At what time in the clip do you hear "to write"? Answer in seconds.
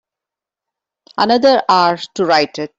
2.15-2.57